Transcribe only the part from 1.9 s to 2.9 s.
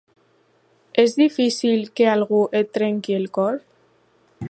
que algú et